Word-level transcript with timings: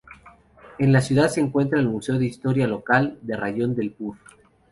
En 0.79 0.91
la 0.91 0.99
ciudad 0.99 1.27
se 1.29 1.41
encuentra 1.41 1.79
el 1.79 1.87
Museo 1.87 2.17
de 2.17 2.25
historia 2.25 2.65
local 2.65 3.19
del 3.21 3.37
rayón 3.39 3.75
del 3.75 3.91
Pur. 3.91 4.17